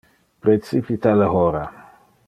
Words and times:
Precipita 0.45 1.13
le 1.19 1.29
hora. 1.43 1.65